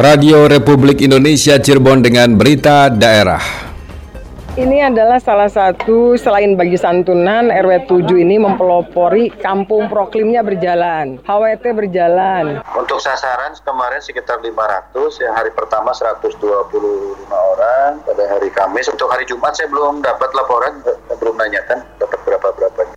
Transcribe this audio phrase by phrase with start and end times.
[0.00, 3.68] Radio Republik Indonesia Cirebon dengan berita daerah.
[4.56, 11.64] Ini adalah salah satu selain bagi santunan RW 7 ini mempelopori kampung proklimnya berjalan, HWT
[11.76, 12.64] berjalan.
[12.72, 16.32] Untuk sasaran kemarin sekitar 500, yang hari pertama 125
[17.28, 18.88] orang, pada hari Kamis.
[18.88, 20.80] Untuk hari Jumat saya belum dapat laporan,
[21.12, 22.89] belum nanyakan dapat berapa-berapa.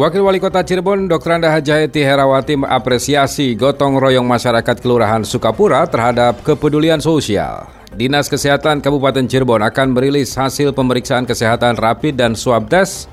[0.00, 1.36] Wakil Wali Kota Cirebon, Dr.
[1.36, 7.68] Anda Hajayati Herawati mengapresiasi gotong royong masyarakat Kelurahan Sukapura terhadap kepedulian sosial.
[7.92, 13.12] Dinas Kesehatan Kabupaten Cirebon akan merilis hasil pemeriksaan kesehatan rapid dan swab test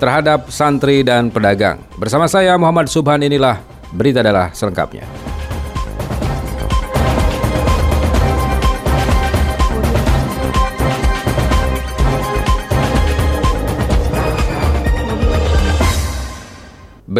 [0.00, 1.84] terhadap santri dan pedagang.
[2.00, 3.60] Bersama saya Muhammad Subhan inilah
[3.92, 5.04] berita adalah selengkapnya.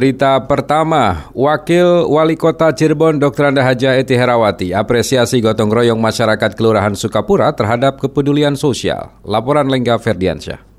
[0.03, 3.55] Berita pertama, Wakil Wali Kota Cirebon Dr.
[3.55, 9.15] Anda Haja Eti Herawati apresiasi gotong royong masyarakat Kelurahan Sukapura terhadap kepedulian sosial.
[9.23, 10.72] Laporan Lengga Ferdiansyah.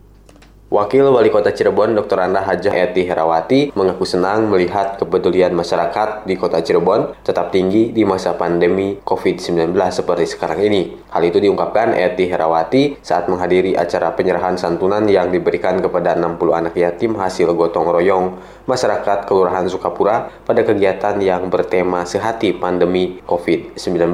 [0.73, 2.17] Wakil Wali Kota Cirebon Dr.
[2.17, 8.01] Anda Hajah Eti Herawati mengaku senang melihat kepedulian masyarakat di Kota Cirebon tetap tinggi di
[8.01, 10.97] masa pandemi COVID-19 seperti sekarang ini.
[11.13, 16.73] Hal itu diungkapkan Eti Herawati saat menghadiri acara penyerahan santunan yang diberikan kepada 60 anak
[16.73, 24.09] yatim hasil gotong royong masyarakat Kelurahan Sukapura pada kegiatan yang bertema Sehati Pandemi COVID-19.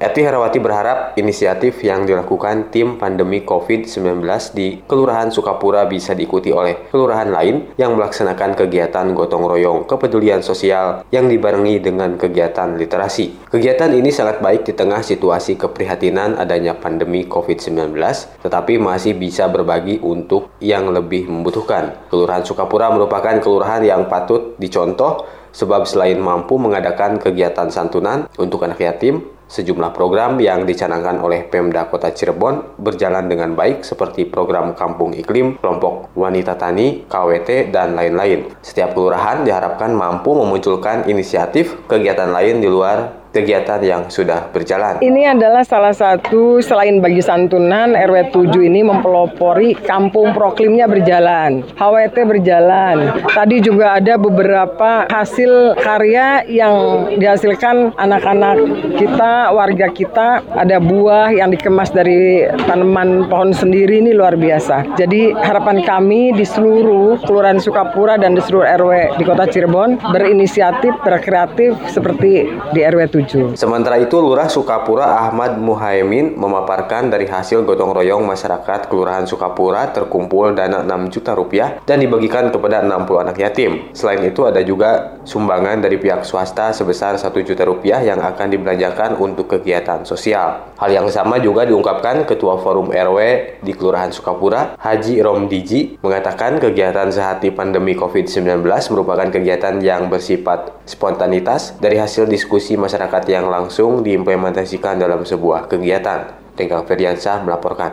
[0.00, 4.24] Eti Herawati berharap inisiatif yang dilakukan tim pandemi COVID-19
[4.56, 11.04] di Kelurahan Sukapura bisa diikuti oleh kelurahan lain yang melaksanakan kegiatan gotong royong kepedulian sosial
[11.12, 13.52] yang dibarengi dengan kegiatan literasi.
[13.52, 17.92] Kegiatan ini sangat baik di tengah situasi keprihatinan adanya pandemi COVID-19,
[18.40, 22.08] tetapi masih bisa berbagi untuk yang lebih membutuhkan.
[22.08, 28.80] Kelurahan Sukapura merupakan kelurahan yang patut dicontoh sebab selain mampu mengadakan kegiatan santunan untuk anak
[28.80, 35.10] yatim, Sejumlah program yang dicanangkan oleh Pemda Kota Cirebon berjalan dengan baik seperti program Kampung
[35.10, 38.46] Iklim, kelompok wanita tani, KWT, dan lain-lain.
[38.62, 44.98] Setiap kelurahan diharapkan mampu memunculkan inisiatif kegiatan lain di luar kegiatan yang sudah berjalan.
[44.98, 52.16] Ini adalah salah satu selain bagi santunan RW 7 ini mempelopori kampung proklimnya berjalan, HWT
[52.26, 53.22] berjalan.
[53.30, 58.58] Tadi juga ada beberapa hasil karya yang dihasilkan anak-anak
[58.98, 60.42] kita, warga kita.
[60.50, 64.98] Ada buah yang dikemas dari tanaman pohon sendiri ini luar biasa.
[64.98, 70.98] Jadi harapan kami di seluruh Kelurahan Sukapura dan di seluruh RW di Kota Cirebon berinisiatif,
[71.06, 73.19] berkreatif seperti di RW 7.
[73.58, 80.54] Sementara itu, Lurah Sukapura Ahmad Muhaimin memaparkan dari hasil gotong royong masyarakat Kelurahan Sukapura terkumpul
[80.54, 83.90] dana 6 juta rupiah dan dibagikan kepada 60 anak yatim.
[83.92, 89.18] Selain itu, ada juga sumbangan dari pihak swasta sebesar 1 juta rupiah yang akan dibelanjakan
[89.18, 90.72] untuk kegiatan sosial.
[90.80, 93.18] Hal yang sama juga diungkapkan Ketua Forum RW
[93.60, 101.76] di Kelurahan Sukapura, Haji Romdiji, mengatakan kegiatan sehati pandemi COVID-19 merupakan kegiatan yang bersifat spontanitas
[101.78, 106.30] dari hasil diskusi masyarakat masyarakat yang langsung diimplementasikan dalam sebuah kegiatan.
[106.54, 107.90] Tenggang Ferdiansyah melaporkan.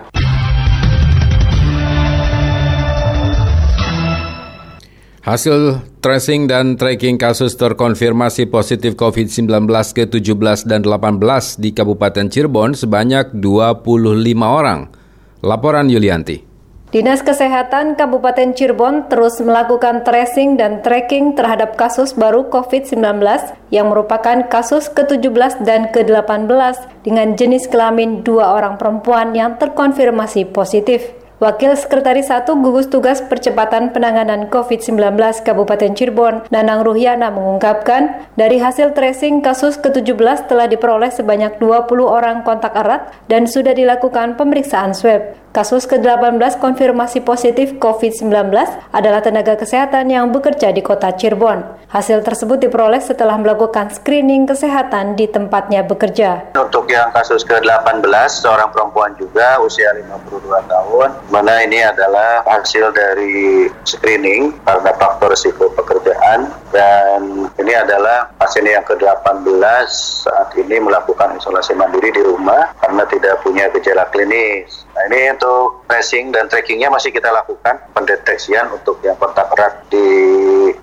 [5.26, 11.20] Hasil tracing dan tracking kasus terkonfirmasi positif COVID-19 ke-17 dan 18
[11.60, 14.88] di Kabupaten Cirebon sebanyak 25 orang.
[15.42, 16.47] Laporan Yulianti.
[16.88, 23.04] Dinas Kesehatan Kabupaten Cirebon terus melakukan tracing dan tracking terhadap kasus baru COVID-19
[23.76, 31.27] yang merupakan kasus ke-17 dan ke-18 dengan jenis kelamin dua orang perempuan yang terkonfirmasi positif.
[31.38, 38.98] Wakil Sekretaris 1 Gugus Tugas Percepatan Penanganan COVID-19 Kabupaten Cirebon, Nanang Ruhyana mengungkapkan, dari hasil
[38.98, 45.38] tracing kasus ke-17 telah diperoleh sebanyak 20 orang kontak erat dan sudah dilakukan pemeriksaan swab.
[45.54, 48.30] Kasus ke-18 konfirmasi positif COVID-19
[48.94, 51.66] adalah tenaga kesehatan yang bekerja di kota Cirebon.
[51.90, 56.54] Hasil tersebut diperoleh setelah melakukan screening kesehatan di tempatnya bekerja.
[56.54, 58.06] Untuk yang kasus ke-18,
[58.38, 65.68] seorang perempuan juga usia 52 tahun, mana ini adalah hasil dari screening karena faktor risiko
[65.76, 69.88] pekerjaan dan ini adalah pasien yang ke-18
[70.24, 74.88] saat ini melakukan isolasi mandiri di rumah karena tidak punya gejala klinis.
[74.96, 80.08] Nah ini untuk tracing dan trackingnya masih kita lakukan pendeteksian untuk yang kontak erat di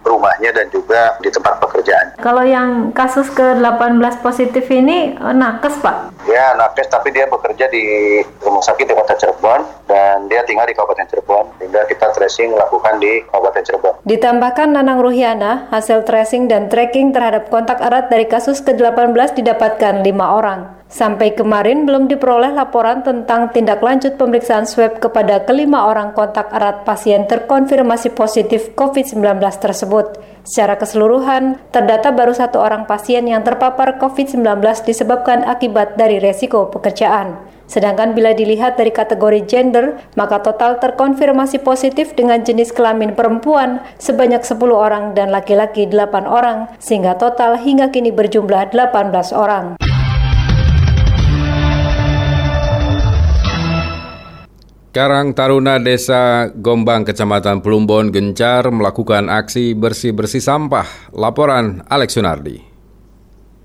[0.05, 2.15] rumahnya dan juga di tempat pekerjaan.
[2.21, 6.29] Kalau yang kasus ke-18 positif ini eh, nakes Pak?
[6.29, 10.77] Ya nakes tapi dia bekerja di rumah sakit di kota Cirebon dan dia tinggal di
[10.77, 13.95] Kabupaten Cirebon sehingga kita tracing lakukan di Kabupaten Cirebon.
[14.05, 20.37] Ditambahkan Nanang Ruhiana, hasil tracing dan tracking terhadap kontak erat dari kasus ke-18 didapatkan lima
[20.37, 20.84] orang.
[20.94, 26.87] Sampai kemarin belum diperoleh laporan tentang tindak lanjut pemeriksaan swab kepada kelima orang kontak erat
[26.87, 30.23] pasien terkonfirmasi positif COVID-19 tersebut.
[30.46, 34.46] Secara keseluruhan, terdata baru satu orang pasien yang terpapar COVID-19
[34.87, 37.43] disebabkan akibat dari resiko pekerjaan.
[37.67, 44.47] Sedangkan bila dilihat dari kategori gender, maka total terkonfirmasi positif dengan jenis kelamin perempuan sebanyak
[44.47, 49.84] 10 orang dan laki-laki 8 orang, sehingga total hingga kini berjumlah 18 orang.
[54.94, 61.11] Karang Taruna Desa Gombang, Kecamatan Plumbon, gencar melakukan aksi bersih-bersih sampah.
[61.11, 62.62] Laporan Alex Sunardi.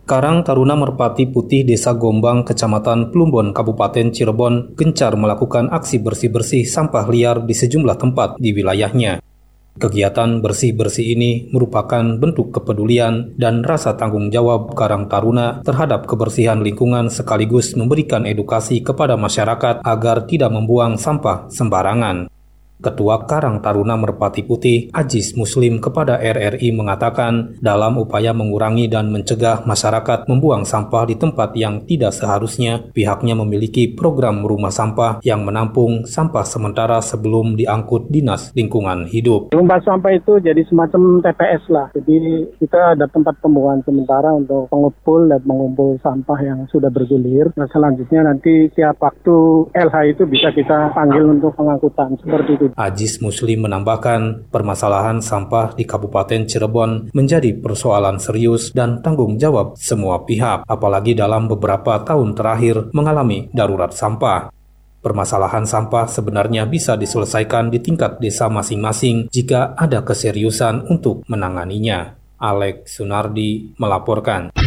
[0.09, 7.05] Karang Taruna Merpati Putih Desa Gombang, Kecamatan Plumbon, Kabupaten Cirebon, gencar melakukan aksi bersih-bersih sampah
[7.05, 9.28] liar di sejumlah tempat di wilayahnya.
[9.77, 17.13] Kegiatan bersih-bersih ini merupakan bentuk kepedulian dan rasa tanggung jawab Karang Taruna terhadap kebersihan lingkungan
[17.13, 22.38] sekaligus memberikan edukasi kepada masyarakat agar tidak membuang sampah sembarangan.
[22.79, 29.67] Ketua Karang Taruna Merpati Putih, Ajis Muslim kepada RRI mengatakan dalam upaya mengurangi dan mencegah
[29.67, 36.07] masyarakat membuang sampah di tempat yang tidak seharusnya, pihaknya memiliki program rumah sampah yang menampung
[36.07, 39.51] sampah sementara sebelum diangkut Dinas Lingkungan Hidup.
[39.51, 41.91] Rumah sampah itu jadi semacam TPS lah.
[41.91, 47.51] Jadi kita ada tempat pembuangan sementara untuk pengumpul dan mengumpul sampah yang sudah bergulir.
[47.59, 52.68] Nah selanjutnya nanti tiap waktu LH itu bisa kita panggil untuk pengangkutan seperti itu.
[52.75, 60.27] Ajis Muslim menambahkan, permasalahan sampah di Kabupaten Cirebon menjadi persoalan serius dan tanggung jawab semua
[60.27, 64.51] pihak, apalagi dalam beberapa tahun terakhir mengalami darurat sampah.
[64.99, 72.19] Permasalahan sampah sebenarnya bisa diselesaikan di tingkat desa masing-masing jika ada keseriusan untuk menanganinya.
[72.35, 74.58] Alex Sunardi melaporkan.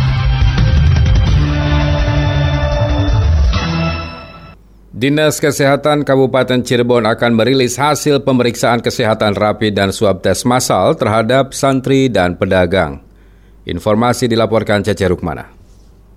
[5.03, 11.51] Dinas Kesehatan Kabupaten Cirebon akan merilis hasil pemeriksaan kesehatan rapi dan swab tes massal terhadap
[11.59, 13.03] santri dan pedagang.
[13.67, 15.51] Informasi dilaporkan Cece Rukmana.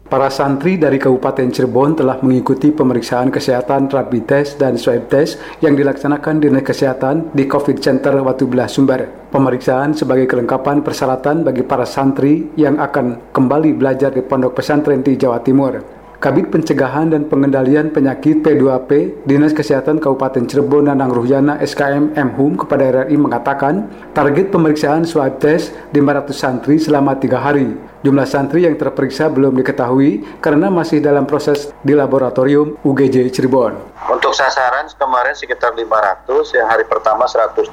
[0.06, 5.74] Para santri dari Kabupaten Cirebon telah mengikuti pemeriksaan kesehatan rapid test dan swab test yang
[5.74, 9.34] dilaksanakan Dinas Kesehatan di COVID Center Watu Belah Sumber.
[9.34, 15.18] Pemeriksaan sebagai kelengkapan persyaratan bagi para santri yang akan kembali belajar di pondok pesantren di
[15.18, 16.05] Jawa Timur.
[16.26, 23.06] Kabit Pencegahan dan Pengendalian Penyakit P2P Dinas Kesehatan Kabupaten Cirebon Nanang Ruhyana SKM Mhum kepada
[23.06, 27.78] RRI mengatakan target pemeriksaan swab test 500 santri selama tiga hari.
[28.02, 33.78] Jumlah santri yang terperiksa belum diketahui karena masih dalam proses di laboratorium UGJ Cirebon.
[34.10, 37.70] Untuk sasaran kemarin sekitar 500, ya hari pertama 125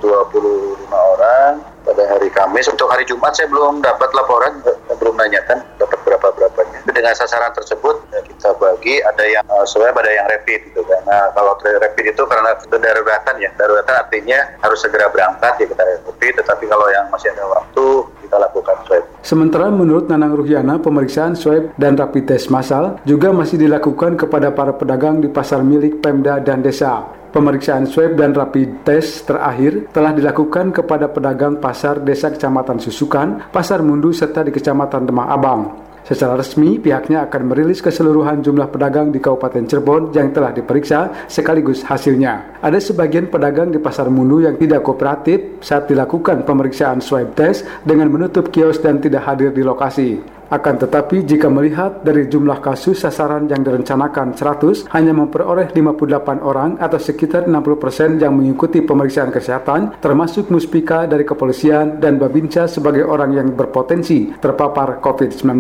[0.93, 2.67] orang, pada hari Kamis.
[2.71, 4.63] Untuk hari Jumat saya belum dapat laporan,
[4.99, 6.79] belum nanyakan dapat berapa berapanya.
[6.89, 11.03] Dengan sasaran tersebut ya kita bagi ada yang uh, swab, ada yang rapid gitu kan.
[11.07, 15.83] Nah kalau rapid itu karena itu daruratan ya, daruratan artinya harus segera berangkat ya kita
[15.83, 16.33] rapid.
[16.43, 17.87] Tetapi kalau yang masih ada waktu
[18.27, 19.05] kita lakukan swab.
[19.23, 24.75] Sementara menurut Nanang Ruhyana, pemeriksaan swab dan rapid test massal juga masih dilakukan kepada para
[24.75, 27.22] pedagang di pasar milik Pemda dan desa.
[27.33, 33.81] Pemeriksaan swab dan rapid test terakhir telah dilakukan kepada pedagang pasar desa Kecamatan Susukan, Pasar
[33.81, 35.61] Mundu, serta di Kecamatan Demak Abang.
[36.05, 41.81] Secara resmi, pihaknya akan merilis keseluruhan jumlah pedagang di Kabupaten Cirebon yang telah diperiksa sekaligus
[41.81, 42.61] hasilnya.
[42.61, 48.13] Ada sebagian pedagang di Pasar Mundu yang tidak kooperatif saat dilakukan pemeriksaan swab test dengan
[48.13, 50.42] menutup kios dan tidak hadir di lokasi.
[50.53, 56.77] Akan tetapi jika melihat dari jumlah kasus sasaran yang direncanakan 100 hanya memperoleh 58 orang
[56.77, 63.33] atau sekitar 60% yang mengikuti pemeriksaan kesehatan termasuk muspika dari kepolisian dan Babinsa sebagai orang
[63.33, 65.57] yang berpotensi terpapar COVID-19.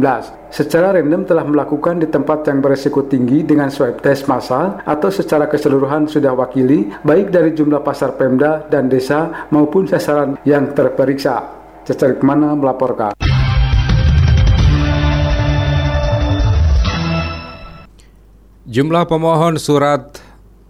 [0.52, 5.49] Secara random telah melakukan di tempat yang beresiko tinggi dengan swab test massal atau secara
[5.49, 11.64] keseluruhan sudah wakili baik dari jumlah pasar Pemda dan desa maupun sasaran yang terperiksa.
[11.88, 13.16] Cecarik mana melaporkan.
[18.72, 20.16] Jumlah pemohon surat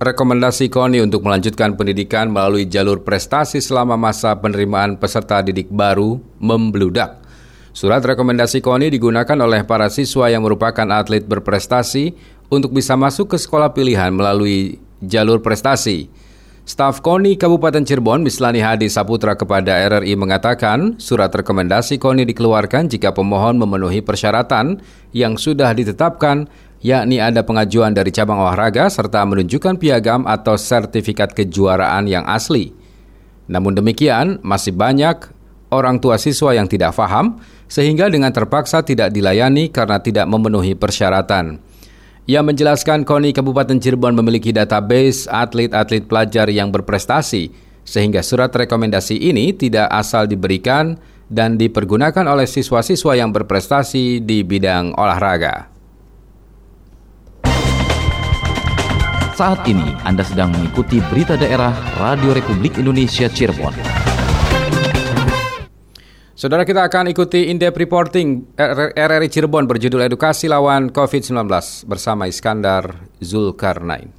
[0.02, 7.22] rekomendasi KONI untuk melanjutkan pendidikan melalui jalur prestasi selama masa penerimaan peserta didik baru membludak.
[7.70, 12.10] Surat rekomendasi KONI digunakan oleh para siswa yang merupakan atlet berprestasi
[12.50, 16.10] untuk bisa masuk ke sekolah pilihan melalui jalur prestasi.
[16.66, 23.14] Staf KONI Kabupaten Cirebon, Mislani Hadi Saputra kepada RRI mengatakan surat rekomendasi KONI dikeluarkan jika
[23.14, 24.82] pemohon memenuhi persyaratan
[25.14, 26.50] yang sudah ditetapkan,
[26.82, 32.74] yakni ada pengajuan dari cabang olahraga serta menunjukkan piagam atau sertifikat kejuaraan yang asli.
[33.46, 35.30] Namun demikian, masih banyak
[35.72, 41.62] orang tua siswa yang tidak paham sehingga dengan terpaksa tidak dilayani karena tidak memenuhi persyaratan.
[42.28, 47.50] Ia menjelaskan KONI Kabupaten Cirebon memiliki database atlet-atlet pelajar yang berprestasi,
[47.82, 50.94] sehingga surat rekomendasi ini tidak asal diberikan
[51.26, 55.71] dan dipergunakan oleh siswa-siswa yang berprestasi di bidang olahraga.
[59.42, 63.74] Saat ini Anda sedang mengikuti berita daerah Radio Republik Indonesia Cirebon.
[66.30, 68.54] Saudara kita akan ikuti in-depth reporting
[68.94, 71.50] RRI Cirebon berjudul Edukasi Lawan COVID-19
[71.90, 74.14] bersama Iskandar Zulkarnain.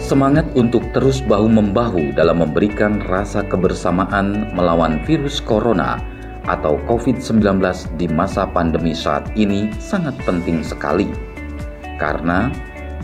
[0.00, 6.13] Semangat untuk terus bahu-membahu dalam memberikan rasa kebersamaan melawan virus corona
[6.44, 7.60] atau COVID-19
[7.96, 11.08] di masa pandemi saat ini sangat penting sekali.
[11.96, 12.52] Karena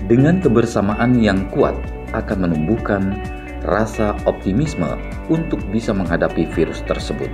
[0.08, 1.76] dengan kebersamaan yang kuat
[2.12, 3.16] akan menumbuhkan
[3.64, 4.96] rasa optimisme
[5.28, 7.28] untuk bisa menghadapi virus tersebut.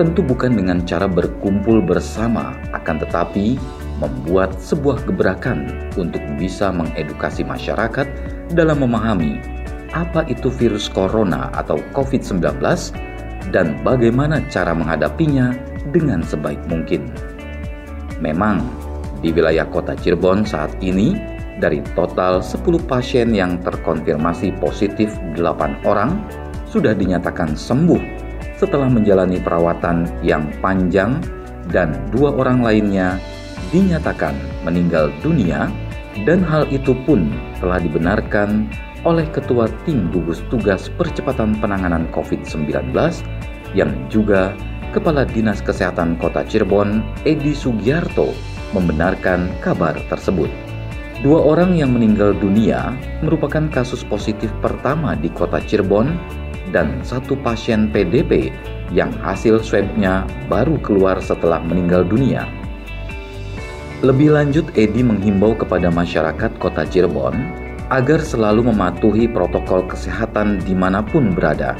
[0.00, 3.60] Tentu bukan dengan cara berkumpul bersama, akan tetapi
[4.00, 5.68] membuat sebuah gebrakan
[6.00, 8.08] untuk bisa mengedukasi masyarakat
[8.56, 9.38] dalam memahami
[9.92, 12.40] apa itu virus corona atau COVID-19
[13.50, 15.56] dan bagaimana cara menghadapinya
[15.90, 17.10] dengan sebaik mungkin.
[18.22, 18.62] Memang,
[19.18, 21.18] di wilayah kota Cirebon saat ini
[21.58, 26.22] dari total 10 pasien yang terkonfirmasi positif 8 orang
[26.70, 28.00] sudah dinyatakan sembuh
[28.56, 31.18] setelah menjalani perawatan yang panjang
[31.74, 33.18] dan dua orang lainnya
[33.74, 35.66] dinyatakan meninggal dunia
[36.26, 38.70] dan hal itu pun telah dibenarkan
[39.02, 42.94] oleh Ketua Tim Gugus Tugas Percepatan Penanganan COVID-19
[43.74, 44.54] yang juga
[44.92, 48.36] Kepala Dinas Kesehatan Kota Cirebon, Edi Sugiarto,
[48.76, 50.52] membenarkan kabar tersebut.
[51.24, 52.92] Dua orang yang meninggal dunia
[53.24, 56.12] merupakan kasus positif pertama di kota Cirebon
[56.74, 58.52] dan satu pasien PDP
[58.92, 62.44] yang hasil swabnya baru keluar setelah meninggal dunia.
[64.02, 67.61] Lebih lanjut, Edi menghimbau kepada masyarakat kota Cirebon
[67.92, 71.76] agar selalu mematuhi protokol kesehatan di mana pun berada.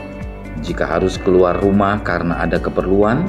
[0.61, 3.25] Jika harus keluar rumah karena ada keperluan,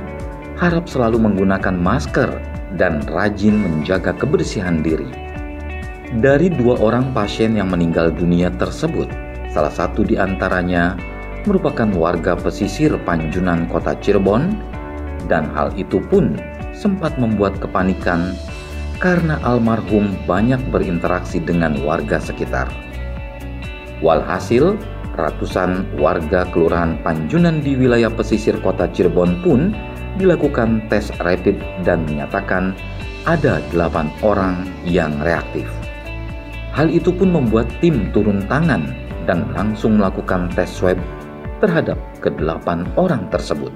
[0.60, 2.28] harap selalu menggunakan masker
[2.76, 5.08] dan rajin menjaga kebersihan diri.
[6.20, 9.08] Dari dua orang pasien yang meninggal dunia tersebut,
[9.56, 11.00] salah satu di antaranya
[11.48, 14.60] merupakan warga pesisir Panjunan Kota Cirebon,
[15.32, 16.36] dan hal itu pun
[16.76, 18.36] sempat membuat kepanikan
[19.02, 22.68] karena almarhum banyak berinteraksi dengan warga sekitar.
[24.04, 24.76] Walhasil,
[25.16, 29.72] ratusan warga Kelurahan Panjunan di wilayah pesisir Kota Cirebon pun
[30.18, 31.58] dilakukan tes rapid
[31.88, 32.74] dan menyatakan
[33.24, 35.66] ada delapan orang yang reaktif.
[36.74, 38.92] Hal itu pun membuat tim turun tangan
[39.30, 41.00] dan langsung melakukan tes swab
[41.64, 43.72] terhadap kedelapan orang tersebut.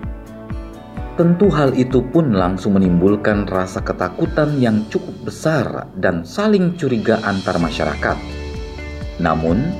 [1.17, 7.57] Tentu hal itu pun langsung menimbulkan rasa ketakutan yang cukup besar dan saling curiga antar
[7.57, 8.13] masyarakat.
[9.17, 9.73] Namun,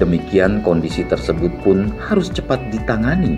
[0.00, 3.36] demikian kondisi tersebut pun harus cepat ditangani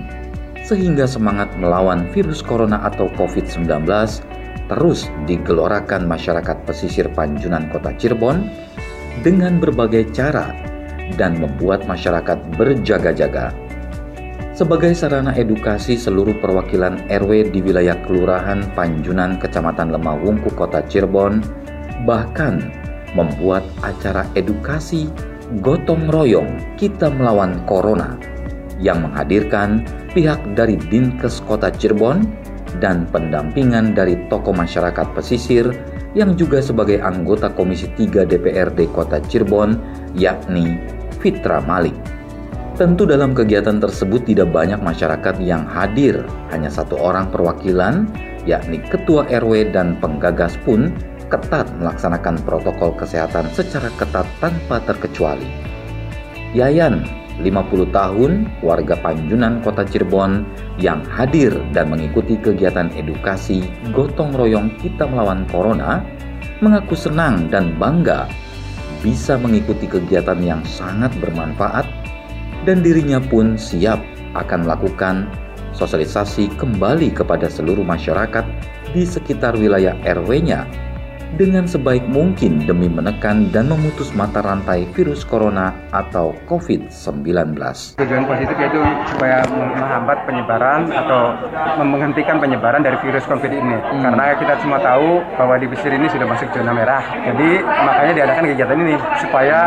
[0.62, 3.67] sehingga semangat melawan virus corona atau COVID-19
[4.71, 8.47] terus digelorakan masyarakat pesisir Panjunan Kota Cirebon
[9.26, 10.55] dengan berbagai cara
[11.19, 13.63] dan membuat masyarakat berjaga-jaga.
[14.54, 21.42] Sebagai sarana edukasi seluruh perwakilan RW di wilayah Kelurahan Panjunan Kecamatan Lemawungku Kota Cirebon
[22.06, 22.62] bahkan
[23.18, 25.11] membuat acara edukasi
[25.58, 28.14] gotong royong kita melawan corona
[28.78, 29.82] yang menghadirkan
[30.14, 32.23] pihak dari Dinkes Kota Cirebon
[32.78, 35.75] dan pendampingan dari tokoh masyarakat pesisir
[36.14, 39.82] yang juga sebagai anggota Komisi 3 DPRD Kota Cirebon,
[40.14, 40.78] yakni
[41.18, 42.13] Fitra Malik.
[42.75, 48.11] Tentu dalam kegiatan tersebut tidak banyak masyarakat yang hadir, hanya satu orang perwakilan,
[48.50, 50.90] yakni Ketua RW dan penggagas pun
[51.31, 55.47] ketat melaksanakan protokol kesehatan secara ketat tanpa terkecuali.
[56.50, 57.07] Yayan
[57.47, 60.43] 50 tahun, warga Panjunan Kota Cirebon
[60.83, 63.62] yang hadir dan mengikuti kegiatan edukasi
[63.95, 66.02] gotong royong kita melawan corona,
[66.59, 68.26] mengaku senang dan bangga
[68.99, 72.03] bisa mengikuti kegiatan yang sangat bermanfaat
[72.64, 74.00] dan dirinya pun siap
[74.35, 75.28] akan melakukan
[75.76, 78.44] sosialisasi kembali kepada seluruh masyarakat
[78.94, 80.85] di sekitar wilayah RW-nya
[81.35, 87.59] dengan sebaik mungkin demi menekan dan memutus mata rantai virus corona atau COVID-19.
[87.99, 88.80] Tujuan positif yaitu
[89.11, 91.35] supaya menghambat penyebaran atau
[91.83, 93.76] menghentikan penyebaran dari virus COVID ini.
[93.83, 94.02] Hmm.
[94.06, 97.02] Karena kita semua tahu bahwa di Mesir ini sudah masuk zona merah.
[97.02, 99.59] Jadi makanya diadakan kegiatan ini supaya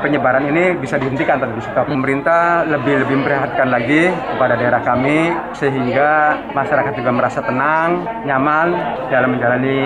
[0.00, 1.86] penyebaran ini bisa dihentikan atau stop.
[1.88, 8.68] Pemerintah lebih lebih memperhatikan lagi kepada daerah kami sehingga masyarakat juga merasa tenang, nyaman
[9.08, 9.80] dalam menjalani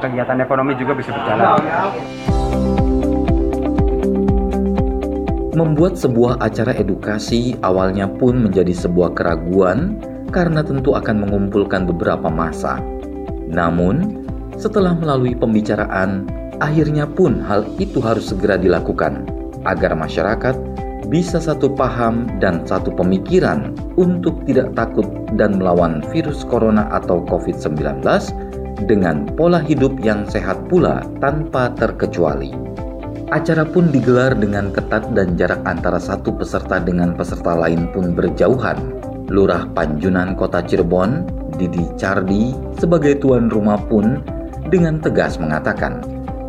[0.00, 1.60] kegiatan ekonomi juga bisa berjalan.
[5.50, 12.80] Membuat sebuah acara edukasi awalnya pun menjadi sebuah keraguan karena tentu akan mengumpulkan beberapa masa.
[13.50, 14.24] Namun,
[14.56, 19.24] setelah melalui pembicaraan, akhirnya pun hal itu harus segera dilakukan
[19.64, 20.56] agar masyarakat
[21.10, 28.04] bisa satu paham dan satu pemikiran untuk tidak takut dan melawan virus corona atau COVID-19
[28.86, 32.54] dengan pola hidup yang sehat pula tanpa terkecuali.
[33.34, 38.78] Acara pun digelar dengan ketat dan jarak antara satu peserta dengan peserta lain pun berjauhan.
[39.30, 42.50] Lurah Panjunan Kota Cirebon, Didi Cardi,
[42.82, 44.18] sebagai tuan rumah pun
[44.66, 46.02] dengan tegas mengatakan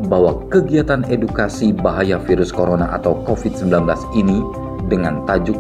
[0.08, 3.74] bahwa kegiatan edukasi bahaya virus corona atau COVID-19
[4.18, 4.42] ini
[4.90, 5.58] dengan tajuk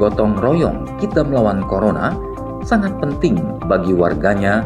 [0.00, 2.16] Gotong Royong Kita Melawan Corona
[2.64, 3.36] sangat penting
[3.68, 4.64] bagi warganya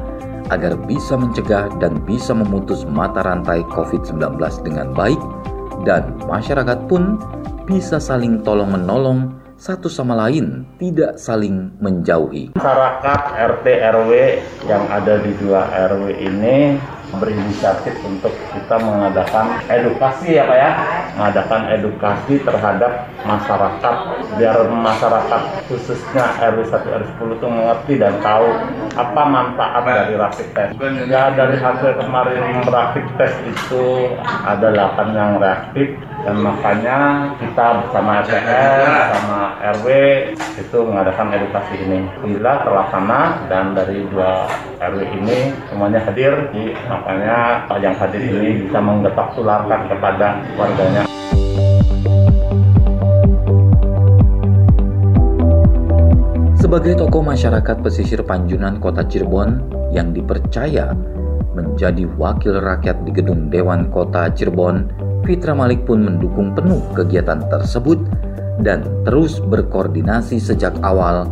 [0.49, 5.21] agar bisa mencegah dan bisa memutus mata rantai COVID-19 dengan baik
[5.85, 7.21] dan masyarakat pun
[7.69, 12.55] bisa saling tolong-menolong satu sama lain, tidak saling menjauhi.
[12.55, 14.13] Masyarakat RT RW
[14.71, 16.79] yang ada di dua RW ini
[17.19, 20.71] berinisiatif untuk kita mengadakan edukasi ya Pak ya.
[21.19, 23.95] Mengadakan edukasi terhadap masyarakat
[24.39, 28.47] biar masyarakat khususnya RW 1 RW 10 itu mengerti dan tahu
[28.95, 30.73] apa manfaat dari rapid test.
[31.11, 34.15] Ya dari hasil kemarin rapid test itu
[34.47, 36.99] ada 8 yang reaktif dan makanya
[37.39, 39.41] kita bersama RTR, bersama
[39.79, 39.87] RW
[40.59, 42.01] itu mengadakan edukasi ini.
[42.27, 44.51] Bila terlaksana dan dari dua
[44.83, 47.37] RW ini semuanya hadir, jadi makanya
[47.79, 51.03] yang hadir ini bisa menggetak tularkan kepada warganya.
[56.59, 60.93] Sebagai tokoh masyarakat pesisir Panjunan Kota Cirebon yang dipercaya
[61.57, 67.99] menjadi wakil rakyat di gedung Dewan Kota Cirebon Fitra Malik pun mendukung penuh kegiatan tersebut
[68.63, 71.27] dan terus berkoordinasi sejak awal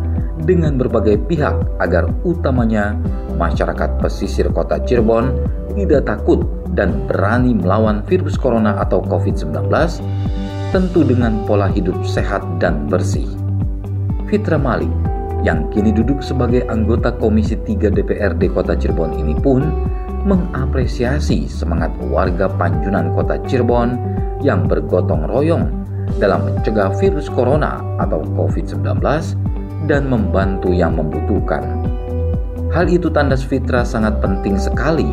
[0.45, 2.95] dengan berbagai pihak agar utamanya
[3.35, 5.33] masyarakat pesisir kota Cirebon
[5.75, 9.69] tidak takut dan berani melawan virus corona atau COVID-19
[10.69, 13.27] tentu dengan pola hidup sehat dan bersih.
[14.27, 14.91] Fitra Malik
[15.45, 19.63] yang kini duduk sebagai anggota Komisi 3 DPRD Kota Cirebon ini pun
[20.27, 23.95] mengapresiasi semangat warga Panjunan Kota Cirebon
[24.43, 25.71] yang bergotong royong
[26.19, 28.99] dalam mencegah virus corona atau COVID-19
[29.87, 31.63] dan membantu yang membutuhkan.
[32.75, 35.07] Hal itu tanda Fitra sangat penting sekali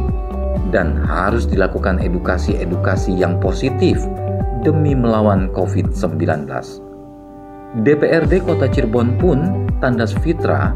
[0.74, 4.02] dan harus dilakukan edukasi-edukasi yang positif
[4.66, 6.50] demi melawan COVID-19.
[7.86, 10.74] DPRD Kota Cirebon pun tanda Fitra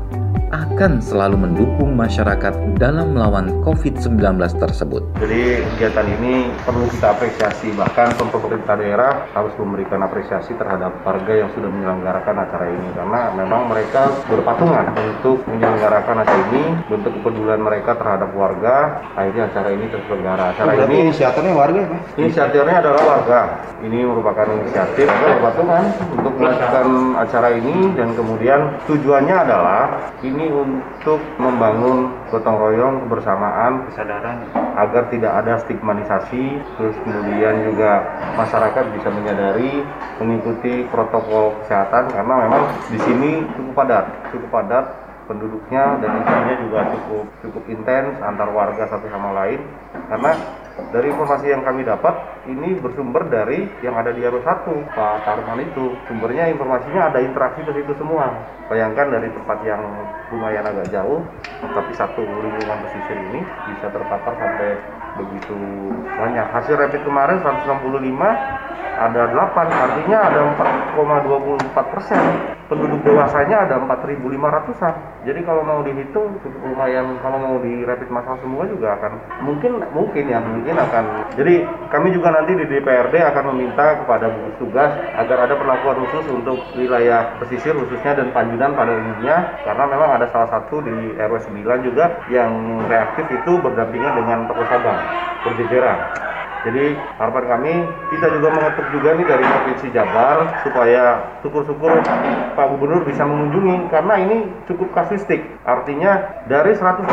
[0.49, 4.17] akan selalu mendukung masyarakat dalam melawan COVID-19
[4.57, 5.03] tersebut.
[5.21, 11.51] Jadi kegiatan ini perlu kita apresiasi, bahkan pemerintah daerah harus memberikan apresiasi terhadap warga yang
[11.53, 17.93] sudah menyelenggarakan acara ini karena memang mereka berpatungan untuk menyelenggarakan acara ini, bentuk kepedulian mereka
[18.01, 18.77] terhadap warga,
[19.21, 20.45] akhirnya acara ini terselenggara.
[20.57, 21.99] Acara Berarti ini inisiatornya warga ya?
[22.17, 23.41] Inisiatornya adalah warga.
[23.79, 25.85] Ini merupakan inisiatif berpatungan
[26.19, 26.87] untuk melakukan
[27.21, 34.49] acara ini dan kemudian tujuannya adalah ini untuk membangun gotong royong kebersamaan kesadaran
[34.81, 38.01] agar tidak ada stigmatisasi terus kemudian juga
[38.41, 39.85] masyarakat bisa menyadari
[40.17, 44.87] mengikuti protokol kesehatan karena memang di sini cukup padat cukup padat
[45.29, 49.61] penduduknya dan isinya juga cukup cukup intens antar warga satu sama lain.
[50.09, 50.33] Karena
[50.89, 55.59] dari informasi yang kami dapat ini bersumber dari yang ada di RW 1 Pak Tarman
[55.65, 58.31] itu sumbernya informasinya ada interaksi ke situ semua
[58.71, 59.83] bayangkan dari tempat yang
[60.31, 61.25] lumayan agak jauh
[61.61, 63.41] tapi satu lingkungan pesisir ini
[63.73, 64.79] bisa terpapar sampai
[65.19, 65.59] begitu
[66.05, 67.89] banyak hasil rapid kemarin 165
[68.99, 70.41] ada 8 artinya ada
[70.95, 72.23] 4,24 persen
[72.69, 74.95] penduduk dewasanya ada 4.500an.
[75.25, 79.81] Jadi kalau mau dihitung cukup lumayan kalau mau di rapid massal semua juga akan mungkin
[79.97, 81.05] mungkin ya mungkin akan.
[81.35, 86.31] Jadi kami juga nanti di DPRD akan meminta kepada gugus tugas agar ada perlakuan khusus
[86.31, 91.35] untuk wilayah pesisir khususnya dan Panjunan pada umumnya karena memang ada salah satu di RW
[91.35, 95.03] 9 juga yang reaktif itu berdampingan dengan toko sabang
[95.43, 96.38] berjejeran.
[96.67, 97.75] Jadi harapan kami
[98.11, 101.03] kita juga mengetuk juga nih dari Provinsi Jabar supaya
[101.47, 102.03] syukur-syukur
[102.59, 105.39] Pak Gubernur bisa mengunjungi karena ini cukup kasuistik.
[105.63, 107.07] Artinya dari 165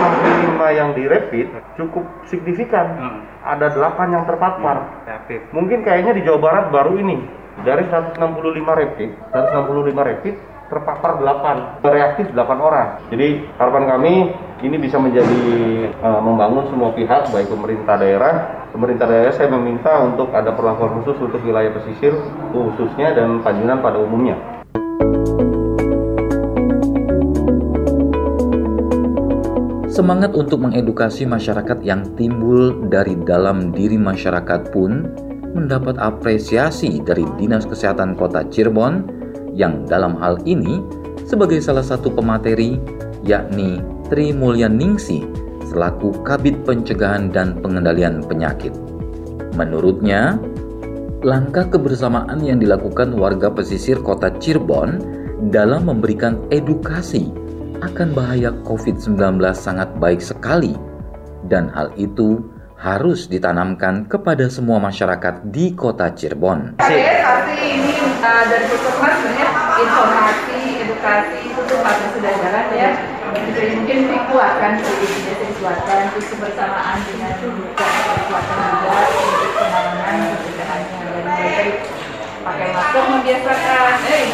[0.73, 2.97] yang direpit cukup signifikan.
[2.97, 3.19] Hmm.
[3.45, 5.05] Ada 8 yang terpapar.
[5.05, 5.41] Hmm.
[5.53, 7.21] Mungkin kayaknya di Jawa Barat baru ini
[7.61, 8.17] dari 165
[8.65, 12.97] rapid, 165 rapid terpapar 8, reaktif 8 orang.
[13.13, 14.13] Jadi harapan kami
[14.65, 15.41] ini bisa menjadi
[16.01, 21.15] uh, membangun semua pihak baik pemerintah daerah, pemerintah daerah saya meminta untuk ada perlakuan khusus
[21.23, 22.11] untuk wilayah pesisir
[22.51, 24.35] khususnya dan Panjunan pada umumnya.
[29.87, 35.07] Semangat untuk mengedukasi masyarakat yang timbul dari dalam diri masyarakat pun
[35.55, 39.07] mendapat apresiasi dari Dinas Kesehatan Kota Cirebon
[39.55, 40.83] yang dalam hal ini
[41.23, 42.75] sebagai salah satu pemateri
[43.23, 43.79] yakni
[44.11, 45.44] Tri Mulyaningsi
[45.75, 48.71] selaku Kabit Pencegahan dan Pengendalian Penyakit.
[49.59, 50.39] Menurutnya,
[51.19, 55.03] langkah kebersamaan yang dilakukan warga pesisir kota Cirebon
[55.51, 57.27] dalam memberikan edukasi
[57.83, 59.19] akan bahaya COVID-19
[59.51, 60.79] sangat baik sekali
[61.51, 62.39] dan hal itu
[62.79, 66.79] harus ditanamkan kepada semua masyarakat di kota Cirebon.
[66.79, 67.19] Saya
[67.59, 71.61] ini uh, dari puskesmas sebenarnya informasi, edukasi itu
[72.15, 72.89] sudah jalan ya.
[73.55, 77.87] Jadi mungkin dikuatkan sedikit bisa dikuatkan terus kebersamaan dengan juga
[78.21, 81.69] dikuatkan juga untuk penanganan pencegahannya dan mulai
[82.45, 83.93] pakai masker membiasakan.
[84.05, 84.25] Eh,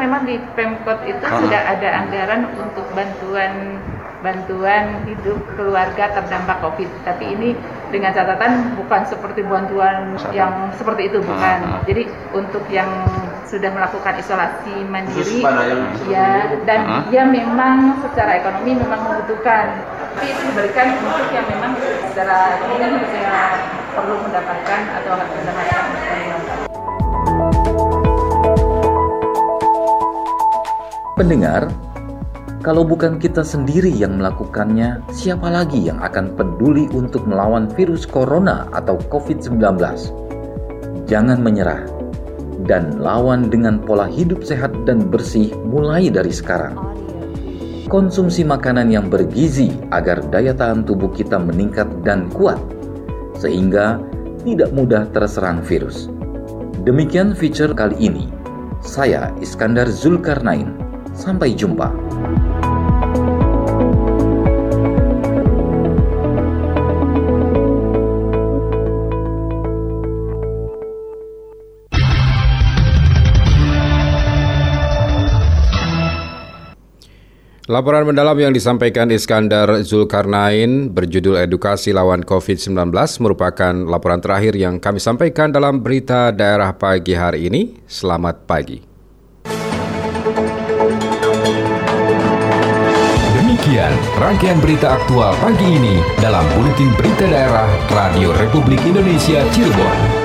[0.00, 1.40] Memang di Pemkot itu uh -huh.
[1.44, 3.80] sudah ada anggaran untuk bantuan
[4.20, 6.88] bantuan hidup keluarga terdampak COVID.
[7.04, 7.48] Tapi ini
[7.92, 11.58] dengan catatan bukan seperti bantuan yang seperti itu bukan.
[11.68, 11.82] Uh, uh.
[11.84, 12.88] Jadi untuk yang
[13.44, 15.42] sudah melakukan isolasi mandiri,
[16.08, 17.02] ya dan uh.
[17.12, 19.99] ya memang secara ekonomi memang membutuhkan.
[20.10, 21.72] Tapi itu diberikan untuk yang memang
[22.10, 23.62] secara ini saya
[23.94, 25.82] perlu mendapatkan atau harus mendapatkan
[31.14, 31.68] Pendengar,
[32.64, 38.66] kalau bukan kita sendiri yang melakukannya, siapa lagi yang akan peduli untuk melawan virus corona
[38.72, 39.60] atau COVID-19?
[41.04, 41.84] Jangan menyerah
[42.64, 46.89] dan lawan dengan pola hidup sehat dan bersih mulai dari sekarang.
[47.90, 52.62] Konsumsi makanan yang bergizi agar daya tahan tubuh kita meningkat dan kuat,
[53.34, 53.98] sehingga
[54.46, 56.06] tidak mudah terserang virus.
[56.86, 58.30] Demikian feature kali ini.
[58.78, 60.70] Saya Iskandar Zulkarnain.
[61.18, 61.90] Sampai jumpa.
[77.70, 82.90] Laporan mendalam yang disampaikan Iskandar Zulkarnain berjudul Edukasi Lawan COVID-19
[83.22, 87.78] merupakan laporan terakhir yang kami sampaikan dalam berita daerah pagi hari ini.
[87.86, 88.82] Selamat pagi.
[93.38, 100.19] Demikian rangkaian berita aktual pagi ini dalam Buletin Berita Daerah Radio Republik Indonesia Cirebon.